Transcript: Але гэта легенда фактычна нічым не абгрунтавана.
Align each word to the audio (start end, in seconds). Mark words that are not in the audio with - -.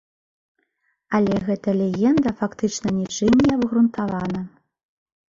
Але 1.17 1.35
гэта 1.49 1.69
легенда 1.81 2.31
фактычна 2.39 2.93
нічым 3.01 3.33
не 3.45 3.51
абгрунтавана. 3.57 4.41